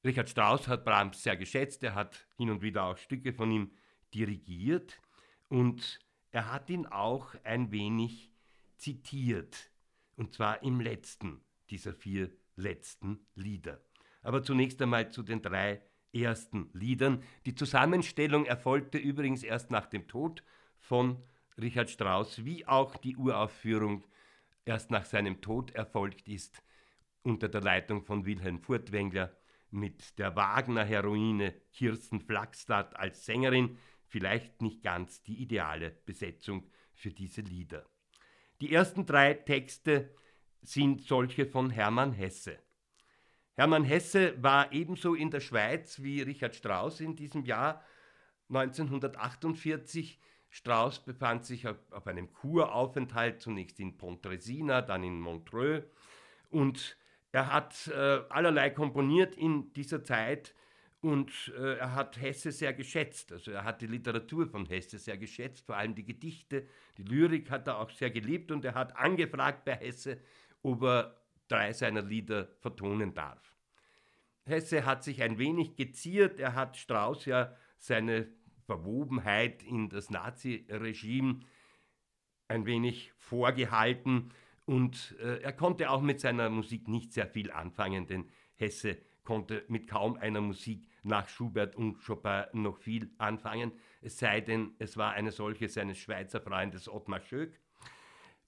Richard 0.03 0.29
Strauss 0.29 0.67
hat 0.67 0.85
Brahms 0.85 1.24
sehr 1.24 1.38
geschätzt, 1.38 1.83
er 1.83 1.95
hat 1.95 2.27
hin 2.38 2.50
und 2.50 2.62
wieder 2.62 2.83
auch 2.83 2.97
Stücke 2.97 3.33
von 3.33 3.51
ihm 3.51 3.71
dirigiert 4.13 5.01
und 5.50 6.00
er 6.31 6.51
hat 6.51 6.69
ihn 6.69 6.85
auch 6.85 7.33
ein 7.43 7.71
wenig 7.71 8.31
zitiert, 8.77 9.71
und 10.15 10.33
zwar 10.33 10.62
im 10.63 10.79
letzten 10.79 11.41
dieser 11.69 11.93
vier 11.93 12.29
letzten 12.55 13.25
Lieder. 13.35 13.81
Aber 14.25 14.44
zunächst 14.44 14.82
einmal 14.82 15.12
zu 15.12 15.22
den 15.22 15.41
drei 15.41 15.82
ersten 16.12 16.70
Liedern. 16.74 17.22
Die 17.46 17.53
Zusammenstellung 17.53 18.46
erfolgte 18.46 18.98
übrigens 18.98 19.44
erst 19.44 19.70
nach 19.70 19.86
dem 19.86 20.08
Tod 20.08 20.44
von 20.79 21.22
Richard 21.60 21.89
Strauss, 21.89 22.44
wie 22.44 22.65
auch 22.65 22.96
die 22.96 23.17
Uraufführung 23.17 24.05
erst 24.65 24.89
nach 24.89 25.05
seinem 25.05 25.41
Tod 25.41 25.72
erfolgt 25.72 26.27
ist, 26.27 26.63
unter 27.22 27.50
der 27.50 27.62
Leitung 27.62 28.03
von 28.03 28.25
Wilhelm 28.25 28.60
Furtwängler 28.60 29.36
mit 29.70 30.17
der 30.17 30.36
Wagner-Heroine 30.36 31.53
Kirsten 31.72 32.20
Flagstadt 32.20 32.96
als 32.96 33.25
Sängerin, 33.25 33.77
vielleicht 34.08 34.62
nicht 34.62 34.82
ganz 34.82 35.22
die 35.22 35.41
ideale 35.41 35.91
Besetzung 35.91 36.70
für 36.94 37.12
diese 37.12 37.41
Lieder. 37.41 37.86
Die 38.62 38.74
ersten 38.74 39.05
drei 39.05 39.34
Texte 39.34 40.15
sind 40.62 41.01
solche 41.01 41.46
von 41.46 41.70
Hermann 41.70 42.13
Hesse. 42.13 42.58
Hermann 43.55 43.85
Hesse 43.85 44.41
war 44.43 44.74
ebenso 44.74 45.15
in 45.15 45.31
der 45.31 45.39
Schweiz 45.39 46.01
wie 46.03 46.21
Richard 46.21 46.55
Strauss 46.55 47.00
in 47.00 47.15
diesem 47.15 47.45
Jahr 47.45 47.81
1948. 48.50 50.19
Strauss 50.50 51.00
befand 51.00 51.45
sich 51.45 51.67
auf, 51.67 52.07
einem 52.07 52.31
Kuraufenthalt, 52.33 53.41
zunächst 53.41 53.79
in 53.79 53.97
Pontresina, 53.97 54.81
dann 54.81 55.03
in 55.03 55.19
Montreux. 55.19 55.83
Und 56.50 56.97
er 57.31 57.51
hat 57.51 57.88
äh, 57.88 58.21
allerlei 58.29 58.69
komponiert 58.69 59.35
in 59.35 59.71
dieser 59.74 60.03
Zeit 60.03 60.53
und 61.01 61.53
äh, 61.57 61.77
er 61.77 61.95
hat 61.95 62.19
Hesse 62.19 62.51
sehr 62.51 62.74
geschätzt. 62.74 63.31
Also 63.31 63.51
er 63.51 63.63
hat 63.63 63.81
die 63.81 63.88
Literatur 63.88 64.47
von 64.47 64.65
Hesse 64.65 65.00
sehr 65.00 65.17
geschätzt, 65.17 65.65
vor 65.65 65.77
allem 65.77 65.95
die 65.95 66.05
Gedichte, 66.05 66.67
die 66.97 67.03
Lyrik 67.03 67.51
hat 67.51 67.67
er 67.67 67.79
auch 67.79 67.89
sehr 67.89 68.12
geliebt 68.12 68.51
und 68.51 68.65
er 68.65 68.74
hat 68.74 68.97
angefragt 68.97 69.65
bei 69.65 69.75
Hesse, 69.75 70.19
ob 70.62 70.83
er 70.83 71.25
drei 71.47 71.73
seiner 71.73 72.01
Lieder 72.01 72.49
vertonen 72.59 73.13
darf. 73.13 73.55
Hesse 74.45 74.85
hat 74.85 75.03
sich 75.03 75.21
ein 75.23 75.37
wenig 75.37 75.75
geziert, 75.75 76.39
er 76.39 76.53
hat 76.53 76.77
Strauss 76.77 77.25
ja 77.25 77.55
seine 77.77 78.27
Verwobenheit 78.65 79.63
in 79.63 79.89
das 79.89 80.09
Naziregime 80.09 81.39
ein 82.47 82.65
wenig 82.65 83.11
vorgehalten 83.17 84.31
und 84.65 85.15
äh, 85.19 85.41
er 85.41 85.53
konnte 85.53 85.89
auch 85.89 86.01
mit 86.01 86.19
seiner 86.19 86.49
Musik 86.49 86.87
nicht 86.87 87.13
sehr 87.13 87.27
viel 87.27 87.51
anfangen, 87.51 88.07
denn 88.07 88.29
Hesse 88.55 88.97
konnte 89.23 89.65
mit 89.67 89.87
kaum 89.87 90.15
einer 90.17 90.41
Musik 90.41 90.87
nach 91.03 91.27
Schubert 91.27 91.75
und 91.75 91.97
Chopin 92.05 92.45
noch 92.53 92.77
viel 92.77 93.11
anfangen, 93.17 93.71
es 94.01 94.19
sei 94.19 94.41
denn, 94.41 94.75
es 94.77 94.97
war 94.97 95.13
eine 95.13 95.31
solche 95.31 95.67
seines 95.67 95.97
Schweizer 95.97 96.39
Freundes 96.39 96.87
Ottmar 96.87 97.21
Schöck. 97.21 97.59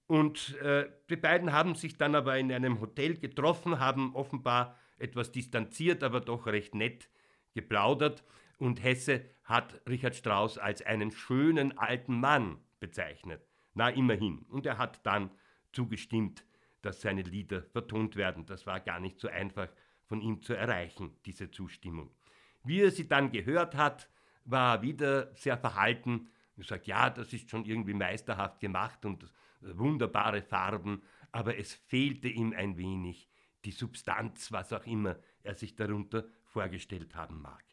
Und 0.07 0.55
äh, 0.61 0.89
die 1.09 1.17
beiden 1.17 1.51
haben 1.51 1.75
sich 1.75 1.97
dann 1.97 2.15
aber 2.15 2.37
in 2.37 2.51
einem 2.51 2.79
Hotel 2.79 3.17
getroffen, 3.17 3.79
haben 3.79 4.15
offenbar 4.15 4.77
etwas 4.97 5.31
distanziert, 5.31 6.01
aber 6.03 6.21
doch 6.21 6.47
recht 6.47 6.73
nett 6.73 7.09
geplaudert. 7.53 8.23
Und 8.57 8.81
Hesse 8.81 9.25
hat 9.43 9.81
Richard 9.87 10.15
Strauss 10.15 10.57
als 10.57 10.81
einen 10.81 11.11
schönen 11.11 11.77
alten 11.77 12.19
Mann 12.19 12.57
bezeichnet. 12.79 13.45
Na, 13.73 13.89
immerhin. 13.89 14.39
Und 14.49 14.65
er 14.65 14.77
hat 14.77 15.05
dann 15.05 15.29
zugestimmt, 15.71 16.43
dass 16.81 17.01
seine 17.01 17.21
Lieder 17.21 17.63
vertont 17.63 18.15
werden. 18.15 18.45
Das 18.45 18.65
war 18.65 18.79
gar 18.79 18.99
nicht 18.99 19.19
so 19.19 19.27
einfach 19.27 19.67
von 20.05 20.21
ihm 20.21 20.41
zu 20.41 20.53
erreichen, 20.53 21.15
diese 21.25 21.51
Zustimmung. 21.51 22.09
Wie 22.63 22.81
er 22.81 22.91
sie 22.91 23.07
dann 23.07 23.31
gehört 23.31 23.75
hat, 23.75 24.09
war 24.45 24.77
er 24.77 24.81
wieder 24.81 25.35
sehr 25.35 25.57
verhalten 25.57 26.29
und 26.55 26.65
sagt, 26.65 26.87
ja, 26.87 27.09
das 27.09 27.33
ist 27.33 27.49
schon 27.49 27.65
irgendwie 27.65 27.93
meisterhaft 27.93 28.59
gemacht 28.59 29.05
und 29.05 29.31
wunderbare 29.61 30.41
Farben, 30.41 31.01
aber 31.31 31.57
es 31.57 31.73
fehlte 31.73 32.27
ihm 32.27 32.53
ein 32.55 32.77
wenig 32.77 33.29
die 33.65 33.71
Substanz, 33.71 34.51
was 34.51 34.71
auch 34.71 34.85
immer 34.85 35.17
er 35.43 35.55
sich 35.55 35.75
darunter 35.75 36.25
vorgestellt 36.45 37.15
haben 37.15 37.41
mag. 37.41 37.63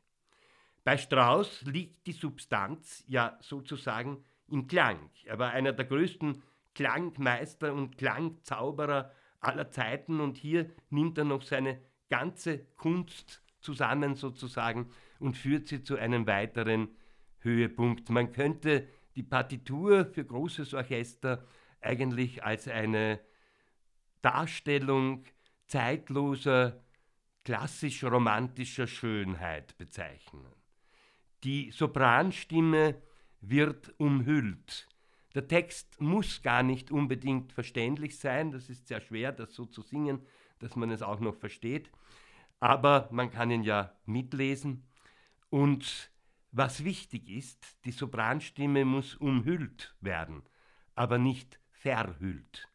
Bei 0.82 0.98
Strauss 0.98 1.62
liegt 1.62 2.06
die 2.06 2.12
Substanz 2.12 3.04
ja 3.06 3.38
sozusagen 3.40 4.24
im 4.48 4.66
Klang. 4.66 5.10
Er 5.24 5.38
war 5.38 5.52
einer 5.52 5.72
der 5.72 5.86
größten 5.86 6.42
Klangmeister 6.74 7.72
und 7.72 7.96
Klangzauberer 7.96 9.10
aller 9.40 9.70
Zeiten 9.70 10.20
und 10.20 10.36
hier 10.36 10.70
nimmt 10.90 11.16
er 11.18 11.24
noch 11.24 11.42
seine 11.42 11.80
ganze 12.10 12.66
Kunst 12.76 13.42
zusammen 13.60 14.14
sozusagen 14.14 14.90
und 15.18 15.36
führt 15.36 15.68
sie 15.68 15.82
zu 15.82 15.96
einem 15.96 16.26
weiteren 16.26 16.88
Höhepunkt. 17.38 18.10
Man 18.10 18.32
könnte 18.32 18.88
die 19.16 19.22
Partitur 19.22 20.04
für 20.06 20.24
großes 20.24 20.74
Orchester 20.74 21.44
eigentlich 21.84 22.44
als 22.44 22.68
eine 22.68 23.20
Darstellung 24.22 25.24
zeitloser, 25.66 26.82
klassisch-romantischer 27.44 28.86
Schönheit 28.86 29.76
bezeichnen. 29.76 30.46
Die 31.44 31.70
Sopranstimme 31.70 33.02
wird 33.40 33.92
umhüllt. 33.98 34.88
Der 35.34 35.46
Text 35.46 36.00
muss 36.00 36.42
gar 36.42 36.62
nicht 36.62 36.90
unbedingt 36.90 37.52
verständlich 37.52 38.18
sein, 38.18 38.50
das 38.52 38.70
ist 38.70 38.86
sehr 38.86 39.00
schwer, 39.00 39.32
das 39.32 39.52
so 39.52 39.66
zu 39.66 39.82
singen, 39.82 40.24
dass 40.60 40.76
man 40.76 40.90
es 40.90 41.02
auch 41.02 41.20
noch 41.20 41.34
versteht, 41.34 41.90
aber 42.60 43.08
man 43.10 43.30
kann 43.30 43.50
ihn 43.50 43.62
ja 43.62 43.94
mitlesen. 44.06 44.88
Und 45.50 46.10
was 46.52 46.84
wichtig 46.84 47.28
ist, 47.28 47.84
die 47.84 47.90
Sopranstimme 47.90 48.84
muss 48.84 49.16
umhüllt 49.16 49.96
werden, 50.00 50.42
aber 50.94 51.18
nicht 51.18 51.58
verhüllt. 51.84 52.66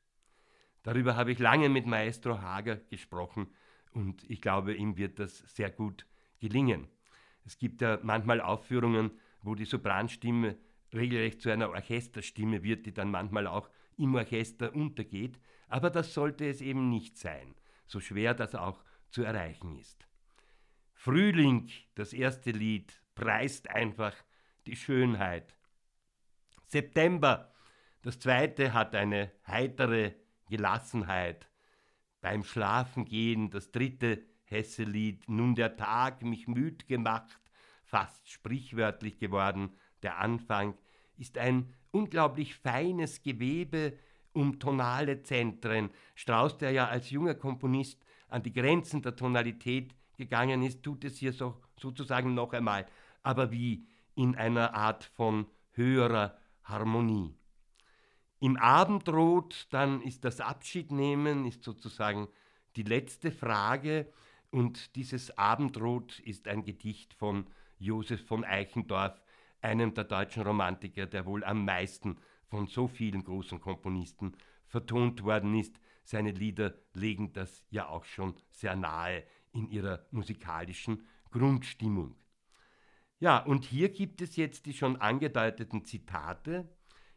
Darüber 0.84 1.16
habe 1.16 1.32
ich 1.32 1.40
lange 1.40 1.68
mit 1.68 1.88
Maestro 1.88 2.42
Hager 2.42 2.76
gesprochen 2.76 3.48
und 3.92 4.24
ich 4.30 4.40
glaube, 4.40 4.76
ihm 4.76 4.98
wird 4.98 5.18
das 5.18 5.40
sehr 5.56 5.72
gut 5.72 6.06
gelingen. 6.40 6.88
Es 7.44 7.58
gibt 7.58 7.82
ja 7.82 8.00
manchmal 8.04 8.40
Aufführungen, 8.40 9.10
wo 9.42 9.56
die 9.56 9.66
Sopranstimme 9.66 10.58
regelrecht 10.94 11.42
zu 11.42 11.50
einer 11.50 11.70
Orchesterstimme 11.70 12.62
wird, 12.62 12.86
die 12.86 12.94
dann 12.94 13.10
manchmal 13.10 13.48
auch 13.48 13.68
im 13.98 14.14
Orchester 14.14 14.76
untergeht, 14.76 15.40
aber 15.68 15.90
das 15.90 16.14
sollte 16.14 16.48
es 16.48 16.62
eben 16.62 16.90
nicht 16.90 17.18
sein, 17.18 17.56
so 17.88 18.00
schwer 18.00 18.36
das 18.36 18.54
auch 18.54 18.84
zu 19.10 19.24
erreichen 19.24 19.76
ist. 19.76 20.08
Frühling, 20.94 21.70
das 21.96 22.14
erste 22.14 22.52
Lied, 22.52 23.02
preist 23.16 23.70
einfach 23.72 24.14
die 24.68 24.76
Schönheit. 24.76 25.56
September, 26.68 27.52
das 28.02 28.20
zweite 28.20 28.74
hat 28.74 28.96
eine 28.96 29.32
heitere 29.48 30.14
Gelassenheit. 30.50 31.48
Beim 32.22 32.44
Schlafengehen 32.44 33.50
das 33.50 33.72
dritte 33.72 34.24
Hesselied, 34.46 35.30
nun 35.30 35.56
der 35.56 35.78
Tag 35.78 36.24
mich 36.24 36.48
müd 36.48 36.88
gemacht, 36.88 37.40
fast 37.84 38.30
sprichwörtlich 38.30 39.20
geworden, 39.20 39.72
der 40.02 40.20
Anfang, 40.20 40.76
ist 41.18 41.38
ein 41.38 41.74
unglaublich 41.92 42.56
feines 42.56 43.22
Gewebe 43.22 43.98
um 44.34 44.60
tonale 44.60 45.22
Zentren. 45.22 45.90
Strauss, 46.16 46.58
der 46.58 46.72
ja 46.72 46.88
als 46.88 47.10
junger 47.10 47.36
Komponist 47.36 48.04
an 48.28 48.44
die 48.44 48.54
Grenzen 48.54 49.02
der 49.02 49.16
Tonalität 49.16 49.96
gegangen 50.18 50.62
ist, 50.62 50.84
tut 50.84 51.04
es 51.04 51.18
hier 51.18 51.34
so, 51.34 51.62
sozusagen 51.80 52.34
noch 52.34 52.54
einmal, 52.54 52.86
aber 53.24 53.52
wie 53.52 53.88
in 54.16 54.36
einer 54.36 54.74
Art 54.74 55.04
von 55.04 55.48
höherer 55.72 56.38
Harmonie. 56.64 57.39
Im 58.40 58.58
Abendrot 58.58 59.68
dann 59.72 60.02
ist 60.02 60.24
das 60.24 60.40
Abschiednehmen, 60.40 61.46
ist 61.46 61.64
sozusagen 61.64 62.28
die 62.76 62.84
letzte 62.84 63.32
Frage 63.32 64.12
und 64.50 64.96
dieses 64.96 65.38
Abendrot 65.38 66.20
ist 66.20 66.48
ein 66.48 66.64
Gedicht 66.64 67.14
von 67.14 67.48
Josef 67.78 68.26
von 68.26 68.44
Eichendorff, 68.44 69.22
einem 69.62 69.94
der 69.94 70.06
deutschen 70.06 70.44
Romantiker, 70.44 71.06
der 71.06 71.26
wohl 71.26 71.44
am 71.44 71.66
meisten 71.66 72.18
von 72.48 72.68
so 72.68 72.88
vielen 72.88 73.24
großen 73.24 73.60
Komponisten 73.60 74.36
vertont 74.68 75.24
worden 75.24 75.56
ist. 75.56 75.80
Seine 76.04 76.32
Lieder 76.32 76.76
legen 76.94 77.34
das 77.34 77.64
ja 77.70 77.88
auch 77.88 78.06
schon 78.06 78.36
sehr 78.50 78.76
nahe 78.76 79.24
in 79.52 79.70
ihrer 79.70 80.06
musikalischen 80.12 81.06
Grundstimmung. 81.32 82.16
Ja, 83.20 83.40
und 83.40 83.66
hier 83.66 83.90
gibt 83.90 84.22
es 84.22 84.38
jetzt 84.38 84.66
die 84.66 84.74
schon 84.74 84.96
angedeuteten 84.96 85.84
Zitate. 85.84 86.70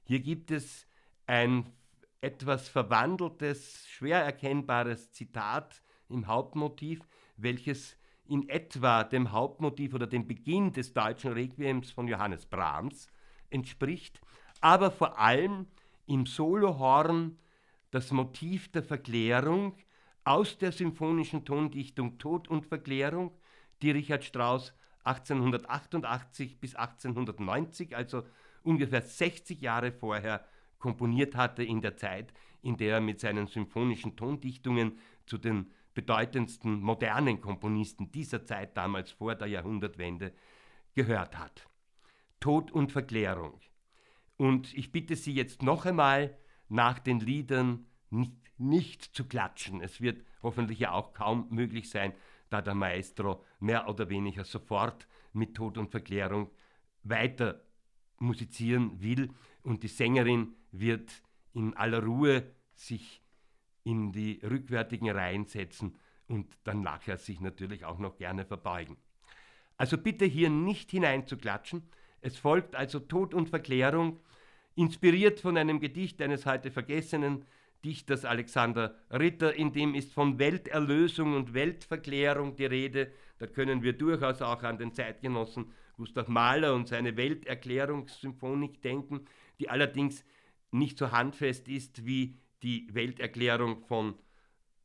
Hier 0.02 0.20
gibt 0.20 0.50
es 0.50 0.86
ein 1.32 1.72
etwas 2.20 2.68
verwandeltes, 2.68 3.88
schwer 3.88 4.22
erkennbares 4.22 5.12
Zitat 5.12 5.82
im 6.10 6.26
Hauptmotiv, 6.26 7.00
welches 7.38 7.96
in 8.26 8.50
etwa 8.50 9.02
dem 9.02 9.32
Hauptmotiv 9.32 9.94
oder 9.94 10.06
dem 10.06 10.28
Beginn 10.28 10.74
des 10.74 10.92
deutschen 10.92 11.32
Requiems 11.32 11.90
von 11.90 12.06
Johannes 12.06 12.44
Brahms 12.44 13.08
entspricht, 13.48 14.20
aber 14.60 14.90
vor 14.90 15.18
allem 15.18 15.68
im 16.06 16.26
Solohorn 16.26 17.38
das 17.90 18.10
Motiv 18.10 18.70
der 18.70 18.82
Verklärung 18.82 19.74
aus 20.24 20.58
der 20.58 20.70
symphonischen 20.70 21.46
Tondichtung 21.46 22.18
Tod 22.18 22.46
und 22.46 22.66
Verklärung, 22.66 23.32
die 23.80 23.90
Richard 23.90 24.24
Strauss 24.24 24.74
1888 25.04 26.60
bis 26.60 26.74
1890, 26.74 27.96
also 27.96 28.22
ungefähr 28.62 29.00
60 29.00 29.62
Jahre 29.62 29.92
vorher, 29.92 30.44
komponiert 30.82 31.36
hatte 31.36 31.62
in 31.62 31.80
der 31.80 31.96
Zeit, 31.96 32.34
in 32.60 32.76
der 32.76 32.94
er 32.96 33.00
mit 33.00 33.20
seinen 33.20 33.46
symphonischen 33.46 34.16
Tondichtungen 34.16 34.98
zu 35.26 35.38
den 35.38 35.70
bedeutendsten 35.94 36.80
modernen 36.80 37.40
Komponisten 37.40 38.10
dieser 38.10 38.44
Zeit, 38.44 38.76
damals 38.76 39.12
vor 39.12 39.36
der 39.36 39.46
Jahrhundertwende, 39.46 40.32
gehört 40.94 41.38
hat. 41.38 41.68
Tod 42.40 42.72
und 42.72 42.90
Verklärung. 42.90 43.60
Und 44.36 44.74
ich 44.74 44.90
bitte 44.90 45.14
Sie 45.14 45.32
jetzt 45.32 45.62
noch 45.62 45.86
einmal, 45.86 46.36
nach 46.68 46.98
den 46.98 47.20
Liedern 47.20 47.86
nicht, 48.10 48.32
nicht 48.58 49.04
zu 49.04 49.28
klatschen. 49.28 49.82
Es 49.82 50.00
wird 50.00 50.24
hoffentlich 50.42 50.80
ja 50.80 50.92
auch 50.92 51.12
kaum 51.12 51.46
möglich 51.50 51.90
sein, 51.90 52.12
da 52.50 52.60
der 52.60 52.74
Maestro 52.74 53.44
mehr 53.60 53.88
oder 53.88 54.08
weniger 54.08 54.44
sofort 54.44 55.06
mit 55.32 55.54
Tod 55.54 55.78
und 55.78 55.90
Verklärung 55.90 56.50
weiter 57.04 57.62
musizieren 58.18 59.00
will 59.00 59.30
und 59.62 59.82
die 59.84 59.88
Sängerin 59.88 60.54
wird 60.72 61.22
in 61.54 61.74
aller 61.74 62.02
Ruhe 62.02 62.42
sich 62.74 63.22
in 63.84 64.12
die 64.12 64.40
rückwärtigen 64.42 65.10
Reihen 65.10 65.46
setzen 65.46 65.96
und 66.28 66.56
dann 66.64 66.82
nachher 66.82 67.18
sich 67.18 67.40
natürlich 67.40 67.84
auch 67.84 67.98
noch 67.98 68.16
gerne 68.16 68.44
verbeugen. 68.44 68.96
Also 69.76 69.98
bitte 69.98 70.24
hier 70.24 70.50
nicht 70.50 70.90
hineinzuklatschen. 70.90 71.82
Es 72.20 72.36
folgt 72.36 72.74
also 72.76 73.00
Tod 73.00 73.34
und 73.34 73.48
Verklärung, 73.48 74.20
inspiriert 74.74 75.40
von 75.40 75.56
einem 75.56 75.80
Gedicht 75.80 76.22
eines 76.22 76.46
heute 76.46 76.70
vergessenen 76.70 77.44
Dichters 77.84 78.24
Alexander 78.24 78.94
Ritter, 79.11 79.54
in 79.54 79.72
dem 79.72 79.94
ist 79.94 80.12
von 80.12 80.38
Welterlösung 80.38 81.35
und 81.35 81.52
Weltverklärung 81.52 82.54
die 82.54 82.66
Rede. 82.66 83.12
Da 83.38 83.48
können 83.48 83.82
wir 83.82 83.92
durchaus 83.92 84.40
auch 84.40 84.62
an 84.62 84.78
den 84.78 84.94
Zeitgenossen 84.94 85.72
Gustav 85.96 86.28
Mahler 86.28 86.74
und 86.74 86.87
seine 86.87 87.16
Welterklärungssymphonik 87.16 88.80
denken, 88.82 89.26
die 89.58 89.68
allerdings 89.68 90.24
nicht 90.72 90.98
so 90.98 91.12
handfest 91.12 91.68
ist 91.68 92.04
wie 92.04 92.37
die 92.62 92.88
Welterklärung 92.92 93.82
von 93.82 94.14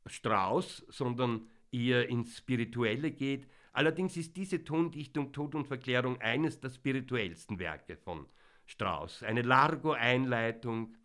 Strauss, 0.05 0.85
sondern 0.89 1.47
eher 1.71 2.09
ins 2.09 2.37
Spirituelle 2.37 3.11
geht. 3.11 3.47
Allerdings 3.73 4.17
ist 4.17 4.35
diese 4.37 4.63
Tondichtung 4.63 5.31
Tod 5.31 5.53
und 5.55 5.67
Verklärung 5.67 6.19
eines 6.21 6.59
der 6.59 6.69
spirituellsten 6.69 7.59
Werke 7.59 7.97
von 7.97 8.25
Strauss. 8.65 9.23
Eine 9.23 9.43
Largo-Einleitung, 9.43 10.95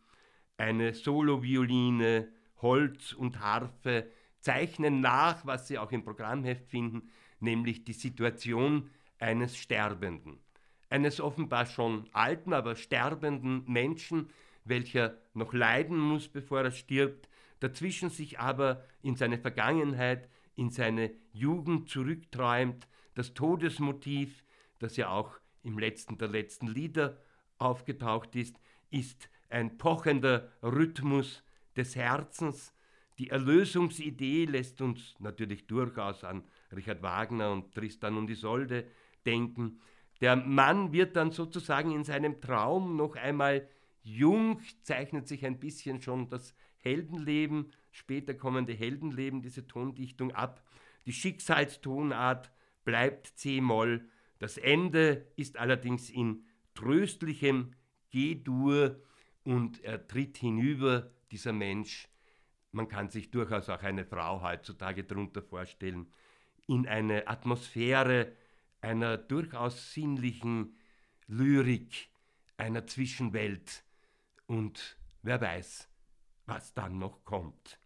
eine 0.57 0.95
Solo-Violine, 0.95 2.29
Holz 2.62 3.12
und 3.12 3.40
Harfe 3.40 4.09
zeichnen 4.38 5.01
nach, 5.01 5.45
was 5.47 5.68
Sie 5.68 5.79
auch 5.79 5.92
im 5.92 6.05
Programmheft 6.05 6.68
finden, 6.68 7.11
nämlich 7.40 7.85
die 7.85 7.92
Situation 7.92 8.90
eines 9.18 9.57
Sterbenden. 9.57 10.38
Eines 10.88 11.21
offenbar 11.21 11.66
schon 11.66 12.09
alten, 12.12 12.53
aber 12.53 12.77
sterbenden 12.77 13.64
Menschen, 13.66 14.31
welcher 14.64 15.18
noch 15.35 15.53
leiden 15.53 15.98
muss, 15.98 16.29
bevor 16.29 16.62
er 16.62 16.70
stirbt, 16.70 17.29
dazwischen 17.61 18.11
sich 18.11 18.38
aber 18.38 18.85
in 19.03 19.16
seine 19.16 19.38
Vergangenheit, 19.38 20.29
in 20.55 20.70
seine 20.70 21.12
Jugend 21.33 21.88
zurückträumt, 21.88 22.87
das 23.14 23.35
Todesmotiv, 23.35 24.42
das 24.79 24.96
ja 24.96 25.11
auch 25.11 25.38
im 25.62 25.79
letzten 25.79 26.18
der 26.18 26.29
letzten 26.29 26.66
Lieder 26.66 27.18
aufgetaucht 27.59 28.35
ist, 28.37 28.57
ist 28.90 29.29
ein 29.48 29.79
pochender 29.79 30.51
Rhythmus 30.62 31.42
des 31.77 31.94
Herzens. 31.94 32.75
Die 33.18 33.31
Erlösungsidee 33.31 34.46
lässt 34.46 34.81
uns 34.81 35.14
natürlich 35.18 35.66
durchaus 35.66 36.25
an 36.25 36.42
Richard 36.75 37.03
Wagner 37.03 37.53
und 37.53 37.75
Tristan 37.75 38.16
und 38.16 38.31
Isolde 38.31 38.87
denken. 39.27 39.79
Der 40.20 40.37
Mann 40.37 40.92
wird 40.92 41.16
dann 41.16 41.31
sozusagen 41.31 41.92
in 41.92 42.05
seinem 42.05 42.40
Traum 42.40 42.96
noch 42.96 43.16
einmal 43.16 43.68
Jung 44.03 44.61
zeichnet 44.83 45.29
sich 45.29 45.45
ein 45.47 45.61
bisschen 45.61 46.03
schon 46.03 46.29
das 46.29 46.55
Heldenleben, 46.79 47.73
später 47.93 48.35
kommende 48.35 48.73
Heldenleben, 48.73 49.43
diese 49.43 49.67
Tondichtung 49.67 50.33
ab. 50.33 50.65
Die 51.07 51.12
Schicksalstonart 51.12 52.51
bleibt 52.85 53.27
C-Moll. 53.38 54.09
Das 54.38 54.59
Ende 54.59 55.27
ist 55.37 55.57
allerdings 55.57 56.11
in 56.11 56.45
tröstlichem 56.75 57.75
G-Dur 58.11 59.01
und 59.45 59.83
er 59.85 60.07
tritt 60.07 60.38
hinüber, 60.38 61.11
dieser 61.31 61.53
Mensch. 61.53 62.09
Man 62.73 62.88
kann 62.88 63.11
sich 63.11 63.31
durchaus 63.31 63.69
auch 63.69 63.83
eine 63.83 64.05
Frau 64.05 64.43
heutzutage 64.43 65.05
darunter 65.05 65.43
vorstellen, 65.43 66.11
in 66.67 66.87
eine 66.87 67.29
Atmosphäre 67.29 68.33
einer 68.81 69.17
durchaus 69.17 69.93
sinnlichen 69.93 70.77
Lyrik, 71.27 72.09
einer 72.57 72.87
Zwischenwelt, 72.87 73.85
und 74.53 74.99
wer 75.23 75.41
weiß, 75.41 75.88
was 76.45 76.75
dann 76.75 76.99
noch 76.99 77.25
kommt. 77.25 77.79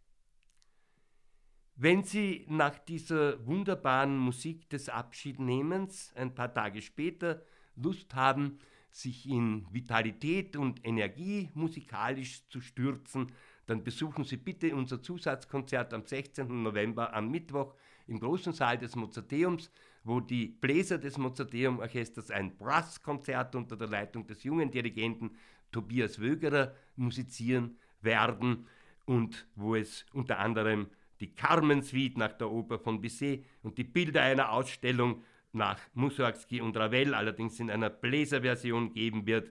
Wenn 1.77 2.03
Sie 2.03 2.45
nach 2.49 2.79
dieser 2.79 3.47
wunderbaren 3.47 4.17
Musik 4.17 4.69
des 4.71 4.89
Abschiednehmens 4.89 6.13
ein 6.17 6.35
paar 6.35 6.53
Tage 6.53 6.83
später 6.83 7.43
Lust 7.77 8.15
haben, 8.17 8.59
sich 8.91 9.29
in 9.29 9.67
Vitalität 9.71 10.57
und 10.57 10.85
Energie 10.85 11.51
musikalisch 11.55 12.49
zu 12.49 12.61
stürzen, 12.61 13.31
dann 13.67 13.85
besuchen 13.85 14.25
Sie 14.25 14.39
bitte 14.39 14.75
unser 14.75 15.01
Zusatzkonzert 15.01 15.95
am 15.95 16.05
16. 16.05 16.63
November 16.63 17.15
am 17.15 17.31
Mittwoch 17.31 17.75
im 18.09 18.19
großen 18.19 18.53
Saal 18.53 18.79
des 18.79 18.97
Mozarteums, 18.97 19.71
wo 20.03 20.21
die 20.21 20.47
Bläser 20.47 20.99
des 20.99 21.19
Mozarteum 21.19 21.79
Orchesters 21.79 22.31
ein 22.31 22.57
Brasskonzert 22.57 23.55
unter 23.55 23.77
der 23.77 23.89
Leitung 23.89 24.27
des 24.27 24.43
jungen 24.45 24.71
Dirigenten 24.71 25.37
Tobias 25.73 26.21
Wögerer 26.21 26.75
musizieren 26.97 27.79
werden 28.01 28.67
und 29.05 29.47
wo 29.55 29.75
es 29.75 30.05
unter 30.13 30.39
anderem 30.39 30.89
die 31.21 31.35
Carmen 31.35 31.83
Suite 31.83 32.19
nach 32.19 32.33
der 32.33 32.51
Oper 32.51 32.79
von 32.79 33.01
Bizet 33.01 33.45
und 33.63 33.79
die 33.79 33.85
Bilder 33.85 34.23
einer 34.23 34.53
Ausstellung 34.53 35.23
nach 35.53 35.81
Mussorgsky 35.95 36.61
und 36.61 36.77
Ravel 36.77 37.15
allerdings 37.15 37.59
in 37.61 37.71
einer 37.71 37.91
Bläserversion 37.91 38.93
geben 38.93 39.27
wird. 39.27 39.51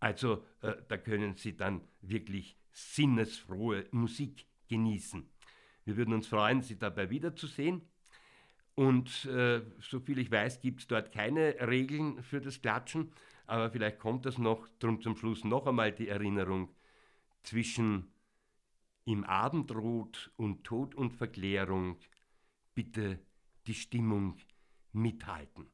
Also 0.00 0.44
äh, 0.60 0.74
da 0.88 0.96
können 0.98 1.36
Sie 1.36 1.56
dann 1.56 1.80
wirklich 2.02 2.56
sinnesfrohe 2.72 3.86
Musik 3.90 4.44
genießen. 4.68 5.28
Wir 5.84 5.96
würden 5.96 6.14
uns 6.14 6.26
freuen, 6.26 6.62
Sie 6.62 6.78
dabei 6.78 7.10
wiederzusehen. 7.10 7.82
Und 8.74 9.24
äh, 9.24 9.62
soviel 9.80 10.18
ich 10.18 10.30
weiß, 10.30 10.60
gibt 10.60 10.80
es 10.80 10.86
dort 10.86 11.10
keine 11.10 11.56
Regeln 11.66 12.22
für 12.22 12.40
das 12.40 12.60
Klatschen 12.60 13.10
aber 13.48 13.70
vielleicht 13.70 13.98
kommt 13.98 14.26
das 14.26 14.38
noch, 14.38 14.68
drum 14.78 15.00
zum 15.00 15.16
Schluss 15.16 15.42
noch 15.42 15.66
einmal 15.66 15.90
die 15.90 16.08
Erinnerung 16.08 16.68
zwischen 17.42 18.12
im 19.04 19.24
Abendrot 19.24 20.30
und 20.36 20.64
Tod 20.64 20.94
und 20.94 21.12
Verklärung 21.12 21.98
bitte 22.74 23.18
die 23.66 23.74
Stimmung 23.74 24.36
mithalten. 24.92 25.70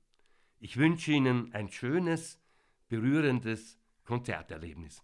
Ich 0.61 0.77
wünsche 0.77 1.13
Ihnen 1.13 1.53
ein 1.53 1.69
schönes, 1.69 2.41
berührendes 2.89 3.79
Konzerterlebnis. 4.05 5.03